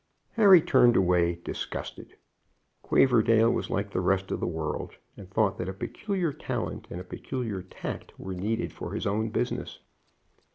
Harry 0.31 0.59
turned 0.61 0.95
away 0.95 1.35
disgusted. 1.43 2.15
Quaverdale 2.81 3.53
was 3.53 3.69
like 3.69 3.91
the 3.91 4.01
rest 4.01 4.31
of 4.31 4.39
the 4.39 4.47
world, 4.47 4.93
and 5.15 5.29
thought 5.29 5.59
that 5.59 5.69
a 5.69 5.73
peculiar 5.73 6.33
talent 6.33 6.87
and 6.89 6.99
a 6.99 7.03
peculiar 7.03 7.61
tact 7.61 8.11
were 8.17 8.33
needed 8.33 8.73
for 8.73 8.93
his 8.95 9.05
own 9.05 9.29
business. 9.29 9.77